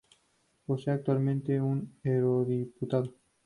Posee 0.65 0.91
actualmente 0.95 1.61
un 1.61 1.95
eurodiputado. 2.03 3.13